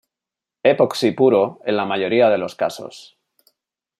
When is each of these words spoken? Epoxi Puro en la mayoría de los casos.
Epoxi 0.69 1.11
Puro 1.19 1.59
en 1.63 1.77
la 1.77 1.85
mayoría 1.85 2.31
de 2.31 2.39
los 2.39 2.55
casos. 2.55 3.19